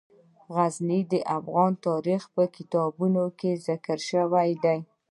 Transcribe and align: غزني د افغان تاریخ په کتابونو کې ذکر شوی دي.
غزني 0.53 0.99
د 1.11 1.13
افغان 1.37 1.71
تاریخ 1.87 2.21
په 2.35 2.43
کتابونو 2.55 3.23
کې 3.39 3.51
ذکر 3.67 3.97
شوی 4.09 4.51
دي. 4.63 4.77